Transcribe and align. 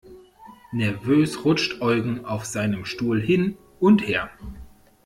Nervös 0.73 1.37
rutscht 1.45 1.79
Eugen 1.81 2.25
auf 2.25 2.45
seinem 2.45 2.85
Stuhl 2.85 3.21
hin 3.21 3.55
und 3.79 4.01
her. 4.07 4.31